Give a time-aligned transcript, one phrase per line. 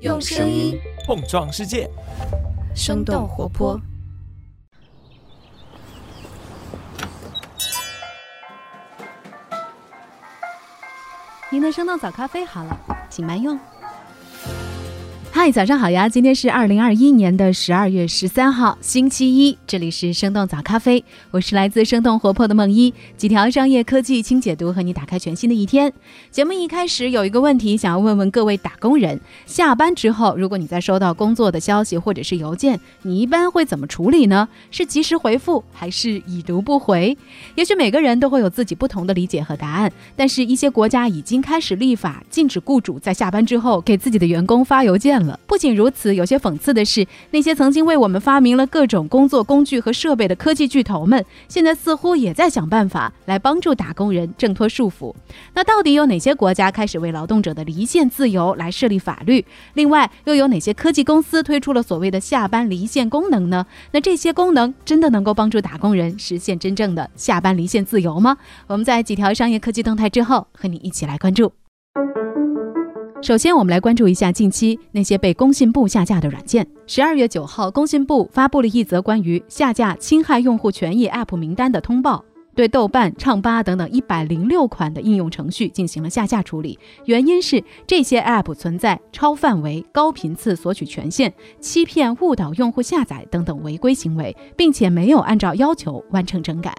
[0.00, 1.90] 用声音碰撞世界，
[2.74, 3.80] 生动活泼。
[11.50, 12.78] 您的生动早咖啡好了，
[13.08, 13.58] 请慢用。
[15.52, 16.08] 早上好呀！
[16.08, 19.56] 今天是二零二一年的十二月十三号，星期一。
[19.64, 25.92] 这里是生动早咖啡，我是来自生动活泼的梦一，几条商业科技轻解读，和你打开全新的一天。
[26.32, 34.48] 节目一开始有一个问题，想要问问各位打工人：下班之后，如果你在收到工作的消息或者是邮件，你一般会怎么处理呢？
[34.72, 37.16] 是及时回复，还是已读不回？
[37.54, 45.35] 也许每个人都会有自己不同的理解和答案，但是一些国家已经开始立法禁止雇主在下班之后给自己的员工发邮件了。
[45.46, 55.14] 不仅如此，有些讽刺的是，那些曾经为我们发明了各种工作工具和设备的科技巨头们，现在似乎也在想办法来帮助打工人挣脱束缚。
[55.54, 59.44] 那到底有哪些国家开始为劳动者的离线自由来设立法律？
[59.74, 63.66] 另外，又有哪些科技公司推出了所谓的下班离线功能呢？
[63.92, 68.36] 那这些功能真的能够帮助打工人实现真正的下班离线自由吗？
[68.66, 71.52] 我们在几条商业科技动态之后，和你一起来关注。
[73.22, 76.66] 首先，我们来关注一下近期那些被工信部下架的软件。
[76.86, 82.22] 十二月九号，工信部发布了一则关于下架侵害用户权益 App 名单的通报，
[82.54, 86.78] 对豆瓣、唱吧等等一百零六款的应用程序进行了下架处理。
[87.06, 96.72] 原因是这些 App 存在超范围、高频次索取权限、欺骗、误导用户下载等等违规行为，并且没有按照要求完成整改。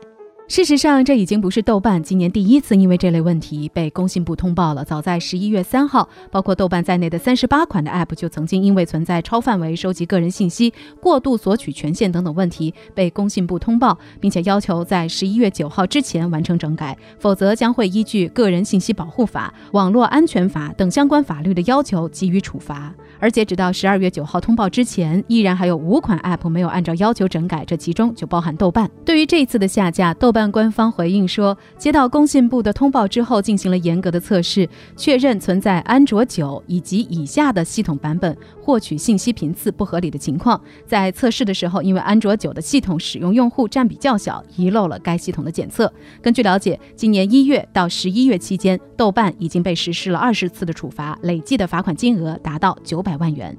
[0.48, 4.84] 事实上，这已经不是豆瓣今年第一次因为这类问题被工信部通报了。
[4.84, 22.96] 早在十一月三号，包括豆瓣在内的三十八款的 App 就曾经因为存在超范围收集个人信息、过度索取权限等等问题被工信部通报，并且要求在十一月九号之前完成整改，否则将会依据《个人信息保护法》《网络安全法》等相关法律的要求给予处罚。
[23.20, 28.88] 而截止到十二月九号通报之前，依然还有五款 App 没有按照要求整改，这其中就包含豆瓣。
[29.04, 40.62] 对于这次的下架，豆瓣官方回应说，接到工信部的通报之后，进行了严格的测试，确认存在安卓九以及以下的系统版本获取信息频次不合理的情况。
[40.86, 45.92] 在测试的时候，因为安卓九的系统使用用户占比较小，遗漏了该系统的检测。
[46.22, 53.04] 根据了解，今年一月到十一月期间，豆瓣已经被实施了二十次的处罚，累计的罚款金额达到九。
[53.08, 53.58] 百万元。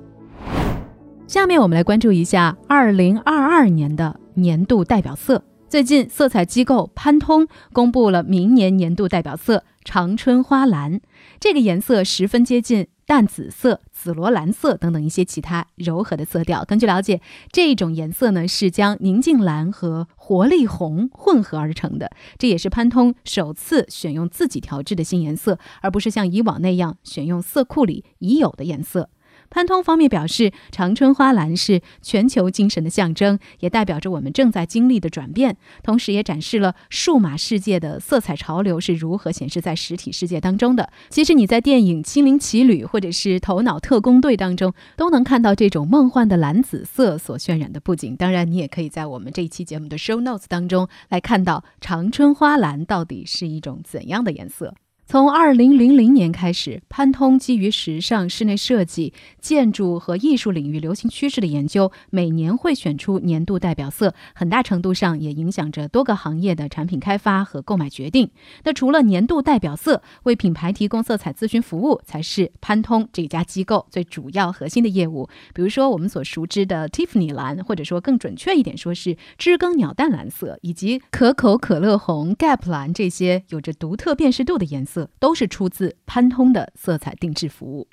[1.27, 5.43] 下面我们来关注一下二零二二年的年度代表色。
[5.71, 11.01] 最近，色彩机构潘通公布了明年年度代表色——长春花蓝。
[11.41, 16.65] 这个颜色十分接近淡紫色、紫罗兰色等等一些其他柔和的色调。
[16.65, 17.21] 根据了解，
[17.53, 22.11] 这种颜色呢是将宁静蓝和活力红混合而成的。
[22.39, 29.11] 这也是潘通首次选用自己调制的新颜色，而不是像以往那样选用色库里已有的颜色。
[29.51, 40.91] 潘通方面表示，长春花蓝是全球精神的象征，也代表着我们正在经历的转变，同时也展示了数码世界的色彩潮流是如何显示在实体世界当中的。
[41.09, 48.15] 其实你在电影《心灵奇旅》或者是《头脑特工队》当中，都能看到这种梦幻的蓝紫色所渲染的布景。
[48.17, 54.75] 当然，你也可以在我们这一期节目的 show notes 当中来看到长春花蓝到底是一种怎样的颜色。
[55.11, 68.31] 从二零零零年开始，潘通基于时尚、室内设计、建筑和艺术领域流行趋势的研究，每年会选出年度代表色，很大程度上也影响着多个行业的产品开发和购买决定。
[68.65, 75.27] 那除了年度代表色，为品牌提供色彩咨询服务，才是潘通这家机构最主要核心的业务。
[75.55, 84.98] 比如说我们所熟知的 Tiffany 蓝，或者说更准确一点说是知更鸟蛋蓝色，以及可口可乐红、Gap 蓝这些有着独特辨识度的颜色。
[85.21, 87.89] 都是出自潘通的色彩定制服务。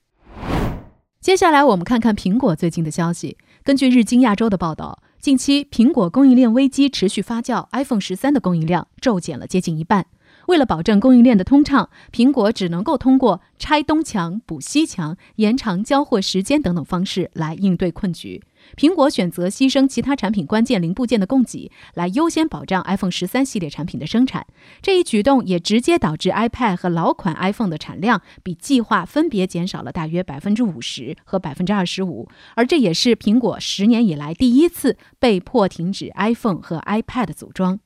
[1.20, 3.38] 接下来我们看看苹果最近的消息。
[3.64, 10.06] 根据日经亚洲的报道，近期苹果供应链危机持续发酵，iPhone 十三的供应量骤减了接近一半。
[10.48, 18.44] 为了保证供应链的通畅，苹果只能够通过拆东墙补西墙、延长交货时间等等方式来应对困局。
[18.76, 24.46] 苹果选择牺牲其他产品关键零部件的供给，来优先保障 iPhone 十三系列产品的生产。
[24.82, 37.80] 这一举动也直接导致 iPad 和老款 iPhone 的产量比计划分别减少了大约百分之五十和百分之二十五，而这也是苹果十年以来第一次被迫停止 iPhone 和 iPad 组装。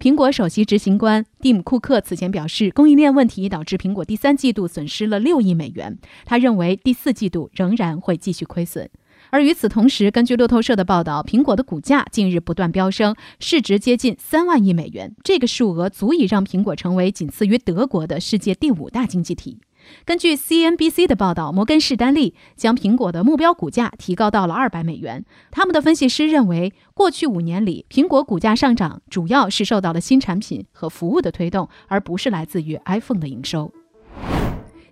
[0.00, 5.96] 苹果首席执行官蒂姆·库克此前表示，供应链问题导致苹果第三季度损失了六亿美元。
[6.24, 8.90] 他认为第四季度仍然会继续亏损。
[9.34, 15.12] 而与此同时，根据路透社的报道，苹果的股价近日不断飙升，市值接近三万亿美元。
[15.24, 19.58] 这个数额足以让苹果成为仅次于德国的世界第五大经济体。
[20.04, 25.24] 根据 CNBC 的报道，摩根士丹利将苹果的目标股价提高到了二百美元。
[25.50, 33.72] 他们的分析师认为，过去五年里，苹果股价上涨主要是受到了新产品和服务的推动，而不是来自于 iPhone 的营收。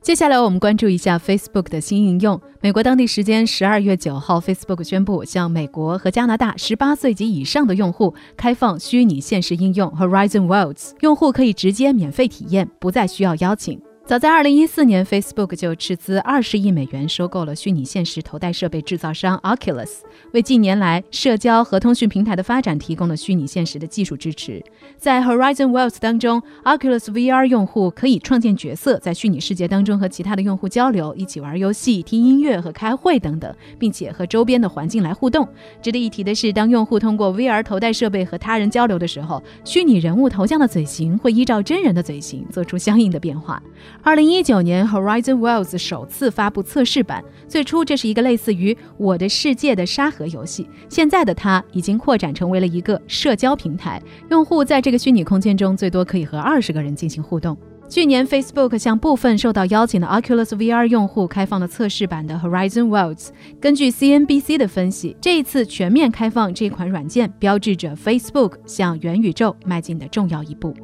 [0.03, 2.41] 接下来我们关注一下 Facebook 的新应用。
[2.61, 13.81] 美国当地时间十二月九号，Facebook 宣布向美国和加拿大十八岁及以上的用户开放虚拟现实应用 Horizon Worlds，用户可以直接免费体验，不再需要邀请。
[14.13, 20.01] 早在二零一四年，Facebook 就斥资二十亿美元收购了虚拟现实头戴设备制造商 Oculus，
[20.35, 24.63] 为近年来社交和通讯平台的发展提供了虚拟现实的技术支持。
[24.99, 35.49] 在 Horizon Worlds 当中，Oculus VR 用户可以创建角色，在虚拟世界当中和其他的用户交流，一起玩游戏、听音乐和开会等等，并且和周边的环境来互动。
[35.81, 43.63] 值得一提的是，当用户通过 VR 头戴设备和他人交流的时候，虚拟人物头像的嘴型会依照真人的嘴型做出相应的变化。
[44.05, 47.23] 二零一九年，Horizon Worlds 首次发布测试版。
[47.47, 50.69] 最初，这是一个类似于《我的世界》的沙盒游戏。
[50.89, 57.57] 现在的它已经扩展成为了一个社交平台，用户在这个虚拟空间中最多可以和二十个人进行互动。
[57.89, 63.29] 去年，Facebook 向部分受到邀请的 Oculus VR 用户开放了测试版的 Horizon Worlds。
[63.61, 70.75] 根据 CNBC 的分析，这一次全面开放这款软件，标志着 Facebook 向元宇宙迈进的重要一步。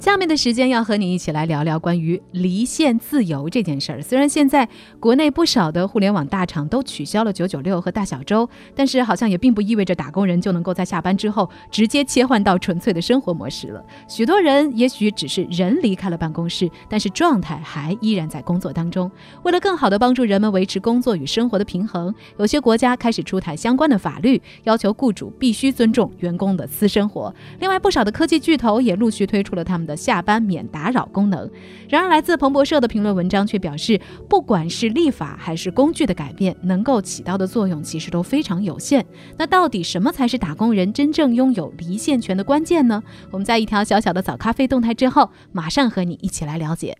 [0.00, 4.00] 下面的时间要和你一起来聊聊关于离线自由这件事儿。
[4.00, 4.66] 虽然现在
[4.98, 13.84] 国内不少的互联网大厂都取消了九九六和大小周，但是好像也并不意味着打工人就能够在下班之后直接切换到纯粹的生活模式了。
[14.08, 19.10] 许多人也许只是人离开了办公室，但是状态还依然在工作当中。
[19.42, 27.34] 为了更好的帮助人们维持工作与生活的平衡，有些国家开始出台相关的法律，要求雇主必须尊重员工的私生活。
[27.58, 29.89] 另外，不少的科技巨头也陆续推出了他们。
[29.90, 31.50] 的下班免打扰功能。
[31.88, 39.04] 然而，来自彭博社的评论文章却表示，不管是立法还是工具的改变，能够起到的作用其实都非常有限。
[39.36, 43.02] 那到底什么才是打工人真正拥有离线权的关键呢？
[43.32, 46.96] 我们在一条小小的早咖啡动态之后，马上和你一起来了解。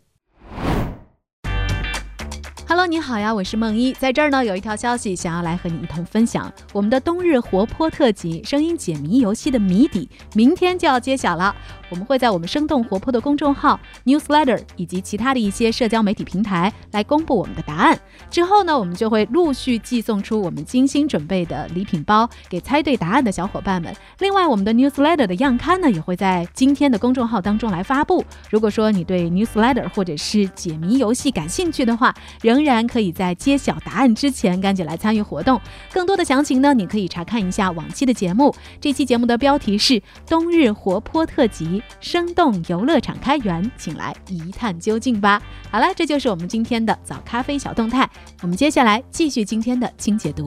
[2.70, 11.52] Hello，你好呀，我是梦一，在这儿呢有一条消息想要来和你一同分享，我们的冬日活泼特辑声音解谜游戏的谜底，明天就要揭晓了。
[11.88, 17.98] 我们会在我们生动活泼的公众号 Newsletter 以及其他的一些社交媒体平台来公布我们的答案。
[18.30, 23.92] 之后呢，我们就会陆续寄送出我们精心准备的礼品包给猜对答案的小伙伴们。
[24.20, 28.24] 另外，我们的 Newsletter 的样刊呢也会在今天的公众号当中来发布。
[28.48, 35.60] 如果说你对 Newsletter 或者是解谜游戏感兴趣的话，仍仍然可以在揭晓答案之前赶紧来参与活动。
[35.92, 38.54] 更多的详情呢，你可以查看一下往期的节目。
[38.80, 39.94] 这期节目的标题是
[40.28, 45.40] 《冬日活泼特辑：生动游乐场开源，请来一探究竟吧。
[45.70, 48.08] 好了，这就是我们今天的早咖啡小动态。
[48.42, 50.46] 我们接下来继续今天的清解读。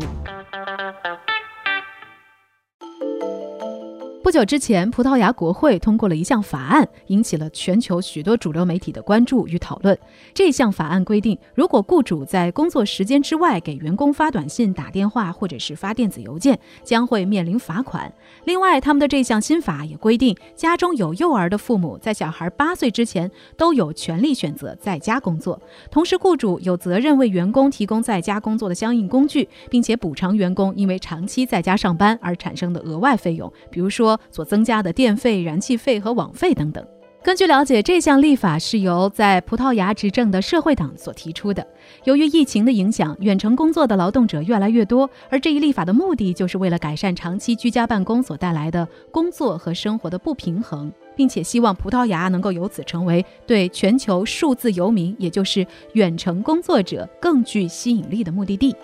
[4.23, 9.99] 不久之前，葡萄牙国会通过了一项法案，引起了全球许多主流媒体的关注与讨论。
[10.33, 18.09] 这项法案规定，如果雇主在工作时间之外给员工发短信、打电话或者是发电子邮件，将会面临罚款。
[18.45, 25.61] 另外，他们的这项新法也规定，家中有幼儿的父母在小孩八岁之前都有权利选择在家工作。
[25.91, 34.12] 同时，雇主有责任为员工提供在家工作的相应工具，并且补偿员工因为长期在家上班而产生的额外费用，比如说。
[34.31, 36.85] 所增加的电费、燃气费和网费等等。
[37.23, 41.65] 根据了解，这项立法是由在葡萄牙执政的社会党所提出的。
[42.03, 58.75] 由于疫情的影响，远程工作的劳动者越来越多，而这一立法的目的就是为了改善长期居家办公所带来的工作和生活的不平衡，并且希望葡萄牙能够由此成为对全球数字游民，也就是远程工作者更具吸引力的目的地。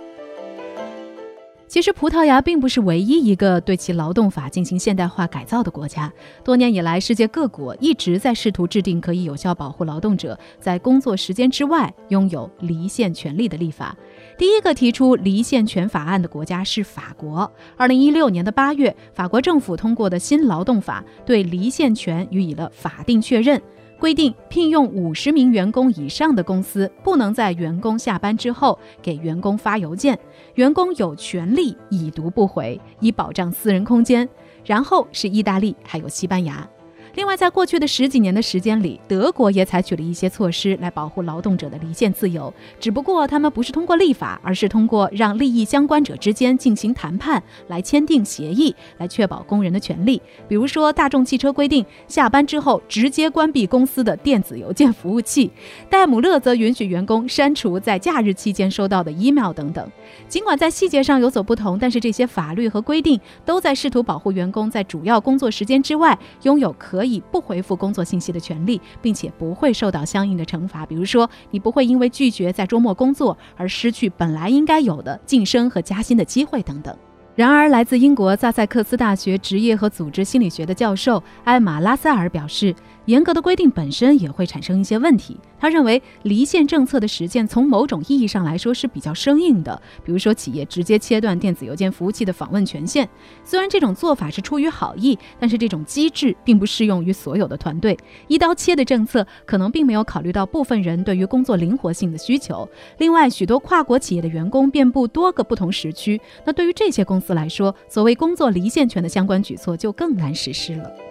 [1.69, 6.11] 其实，葡萄牙并不是唯一一个对其劳动法进行现代化改造的国家。
[6.43, 13.95] 多年以来，世界各国一直在试图制定可以有效保护劳动者在工作时间之外拥有离线权利的立法。
[14.35, 17.49] 第一个提出离线权法案的国家是法国。
[17.77, 23.61] 二零一六年的八月，法国政府通过的新劳动法对离线权予以了法定确认。
[23.99, 30.17] 规定，聘用五十名员工以上的公司不能在员工下班之后给员工发邮件，
[30.55, 34.27] 员工有权利已读不回，以保障私人空间。
[34.65, 36.67] 然后是意大利，还有西班牙。
[37.15, 42.53] 另外，在过去的十几年的时间里，德国也采取了一些措施来保护劳动者的离线自由。
[42.79, 50.21] 只不过，他们不是通过立法，而是通过让利益相关者之间进行谈判，来签订协议，来确保工人的权利。
[50.47, 55.49] 比如说，大众汽车规定下班之后直接关闭公司的电子邮件服务器；
[55.89, 59.91] 戴姆勒则允许员工删除在假日期间收到的 email 等等。
[60.27, 67.09] 尽管在细节上有所不同，但是这些法律和规定都在试图保护员工在主要工作时间之外拥有可可。
[67.09, 70.85] 以不回复工作信息的权利，并且不会受到相应的惩罚。
[70.85, 76.95] 比如说，你不会因为拒绝在周末工作而失去本来应该有的晋升和加薪的机会等等。
[77.35, 82.75] 然而，来自英国萨塞克斯大学职业和组织心理学的教授艾玛拉塞尔表示。
[83.09, 85.35] 严格的规定本身也会产生一些问题。
[85.59, 89.81] 他认为，离线政策的实践从某种意义上来说是比较生硬的。
[90.05, 93.09] 比如说，企业直接切断电子邮件服务器的访问权限。
[93.43, 97.97] 虽然这种做法是出于好意，但是这种机制并不适用于所有的团队。
[98.27, 102.69] 一刀切的政策可能并没有考虑到部分人对于工作灵活性的需求。
[102.99, 111.08] 另外，许多跨国企业的员工遍布多个不同时区，那对于这些公司来说，所谓工作离线权的相关举措就更难实施了。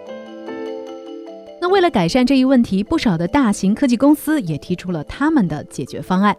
[1.61, 6.35] 那为了改善这一问题，不少的大型科技公司也提出了他们的解决方案。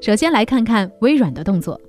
[0.00, 1.80] 首先来看看微软的动作。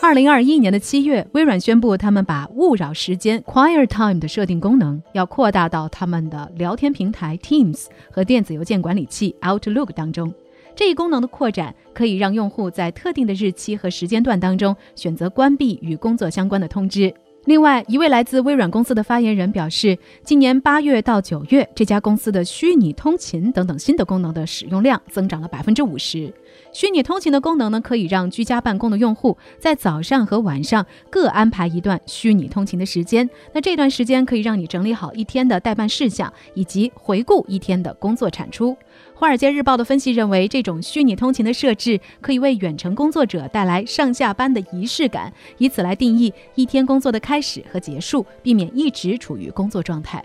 [0.00, 10.32] 二零二一年的七月，微软宣布他们把勿扰时间 （Quiet Time） 的设定功能要扩大到他们的聊天平台 Teams 和电子邮件管理器 Outlook 当中。
[10.76, 17.12] 这一功能的扩展可以让用户在特定的日期和时间段当中选择关闭与工作相关的通知。
[17.48, 26.30] 另外一位来自微软公司的发言人表示，今年八月到九月，这家公司的虚拟通勤等等新的功能的使用量增长了百分之五十。
[26.74, 33.26] 虚拟通勤的功能呢，可以让居家办公的用户在早上和晚上各安排一段虚拟通勤的时间。
[33.54, 38.72] 那这段时间可以让你整理好一天的待办事项，以及回顾一天的工作产出。
[39.14, 50.24] 《华尔街日报》的分析认为，这种虚拟通勤的设置可以为远程工作者带来上下班的仪式感，以此来定义一天工作的开始和结束，避免一直处于工作状态。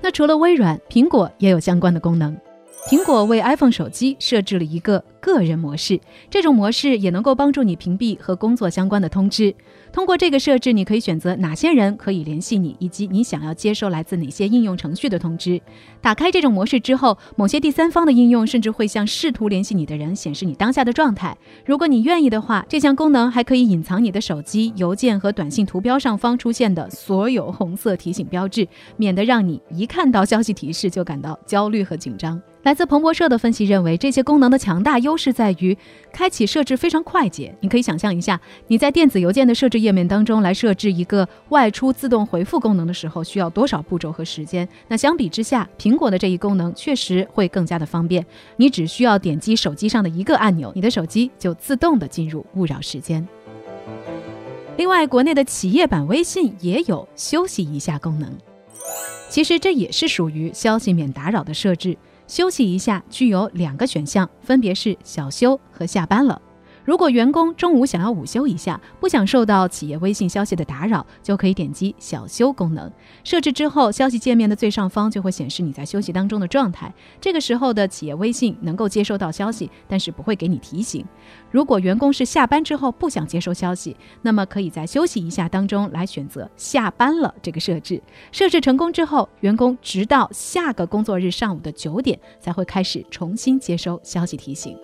[0.00, 2.36] 那除了微软，苹果也有相关的功能。
[2.88, 9.54] 苹果为 iPhone 手机设置了一个个人模式，这种模式也能够帮助你屏蔽和工作相关的通知。
[9.92, 15.60] 通过这个设置，你可以选择哪些人可以联系你，以及你想要接收来自哪些应用程序的通知。
[16.00, 21.36] 打开这种模式之后，某些第三方的应用甚至会向试图联系你的人显示你当下的状态。
[21.64, 28.66] 如果你愿意的话，这项功能还可以隐藏你的手机、邮件和短信图标上方出现的所有红色提醒标志，
[28.96, 32.40] 免得让你一看到消息提示就感到焦虑和紧张。
[32.64, 35.76] 来自彭博社的分析认为，这些功能的强大优在于
[36.12, 37.54] 开启设置非常快捷。
[37.60, 44.68] 你可以想象一下，你在电子邮件的设置页面当中来设置一个外出自动回复功能的时候，需要多少步骤和时间？
[44.86, 48.24] 那相比之下，苹果的这一功能确实会更加的方便。
[48.56, 53.26] 你只需要点击手机上的一个按钮，你的手机就自动的进入勿扰时间。
[54.76, 58.30] 另外，国内的企业版微信也有休息一下功能，
[59.28, 61.96] 其实这也是属于消息免打扰的设置。
[62.28, 66.40] 休息一下，具有两个选项，分别是小休和下班了。
[66.88, 72.90] 如果员工中午想要午休一下，不想受到企业微信消息的打扰，就可以点击小休功能。
[73.22, 76.90] 设置之后，消息界面的最上方就会显示你在休息当中的状态。
[77.20, 81.04] 这个时候的企业微信能够接收到消息，但是不会给你提醒。
[81.50, 88.02] 如果员工是下班之后不想接收消息，那么可以在休息一下当中来选择下班了这个设置。
[88.32, 94.74] 设置成功之后，员工直到下个工作日上午的九点才会开始重新接收消息提醒。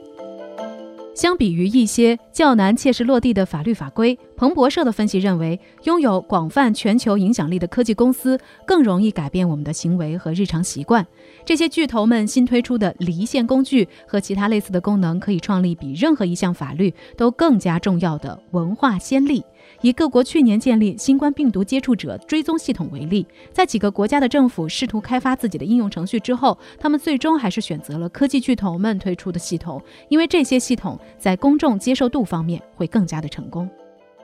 [1.14, 11.06] 相比于一些较难切实落地的法律法规，彭博社的分析认为，拥有广泛全球影响力的科技公司更容易改变我们的行为和日常习惯。
[11.44, 19.42] 这些巨头们新推出的离线工具和其他类似的功能，可以创立比任何一项法律都更加重要的文化先例。
[19.84, 33.68] 以各国去年建立新冠病毒接触者追踪系统为例，在几个国家的政府试图开发自己的应用程序之后，他们最终还是选择了科技巨头们推出的系统，因为这些系统在公众接受度方面会更加的成功。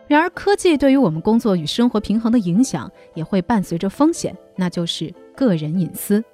[0.07, 6.25] 然而，科技对于我们工作与生活平衡的影响也会伴随着风险，那就是个人隐私。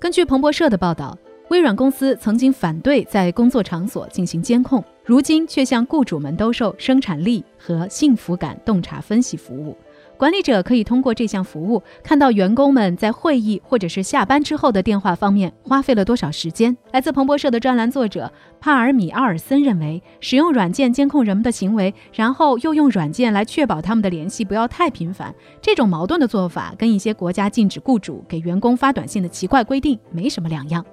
[0.00, 1.16] 根据彭博社的报道。
[1.50, 9.76] 微软公司曾经反对在工作场所进行监控，如今却向雇主们兜售生产力和幸福感洞察分析服务。
[10.16, 16.76] 管理者可以通过这项服务看到员工们在会议或者是下班之后的电话方面花费了多少时间。
[16.92, 30.86] 来自彭博社的专栏作者帕尔米奥尔森认为，使用软件监控人们的行为，然后又用软件来确保他们的联系不要太频繁，这种矛盾的做法跟一些国家禁止雇主给员工发短信的奇怪规定没什么两样。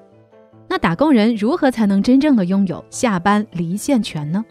[0.78, 4.44] 打工人如何才能真正的拥有下班离线权呢？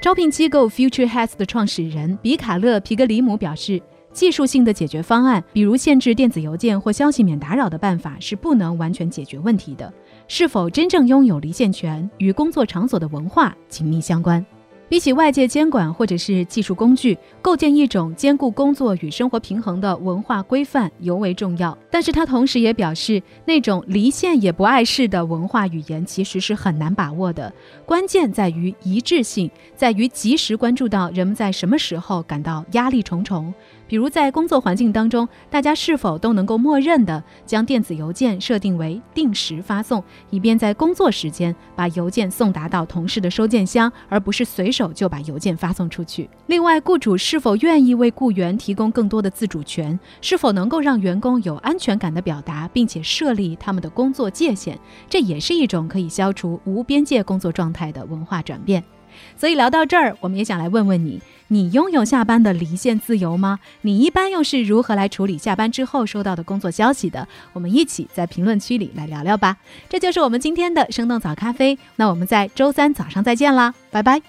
[0.00, 3.82] 招聘机构 Future Heads 的创始人比卡勒皮格里姆表示。
[4.12, 9.92] 技术性的解决方案，比如限制电子邮件或消息免打扰的办法，是不能完全解决问题的。
[10.26, 14.42] 是否真正拥有离线权，与工作场所的文化紧密相关。
[14.88, 21.76] 比起外界监管或者是技术工具，构建一种兼顾工作与生活平衡的文化规范尤为重要。
[21.90, 27.52] 但是他同时也表示，那种离线也不碍事的文化语言其实是很难把握的。
[27.84, 33.52] 关键在于一致性，在于及时关注到人们在什么时候感到压力重重。
[33.88, 46.28] 比如在工作环境当中，大家是否都能够默认的将电子邮件设定为定时发送，以便在工作时间把邮件送达到同事的收件箱，而不是随手就把邮件发送出去。
[46.46, 54.78] 另外，雇主是否愿意为雇员提供更多的自主权，是否能够让员工有安全感的表达，并且设立他们的工作界限，
[55.08, 58.82] 这也是一种可以消除无边界工作状态的文化转变。
[59.36, 63.60] 所以聊到这儿，我们也想来问问你：你拥有下班的离线自由吗？
[63.82, 67.28] 你一般又是如何来处理下班之后收到的工作消息的？
[67.52, 69.56] 我们一起在评论区里来聊聊吧。
[69.88, 71.78] 这就是我们今天的生动早咖啡。
[71.94, 74.20] 那我们在周三早上再见啦，拜拜。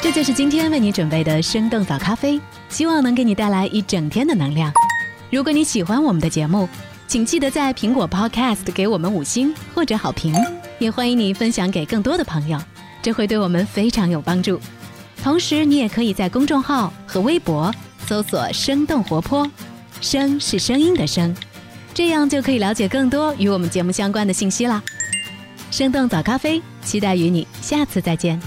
[0.00, 4.72] 这就是今天为你准备的生动早咖啡，希望能给你带来一整天的能量。
[5.30, 6.68] 如果你喜欢我们的节目，
[7.06, 10.34] 请记得在苹果 Podcast 给我们五星或者好评，
[10.80, 12.58] 也欢迎你分享给更多的朋友。
[13.02, 14.60] 这会对我们非常有帮助。
[15.26, 17.74] 同时，你也可以在公众号和微博
[18.06, 19.44] 搜索“生动活泼
[20.00, 21.34] ”，“声”是声音的“声”，
[21.92, 24.80] 这样就可以了解更多与我们节目相关的信息啦。
[25.72, 28.40] 生动早咖啡，期待与你下次再见。